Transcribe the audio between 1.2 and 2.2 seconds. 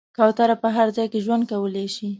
ژوند کولی شي.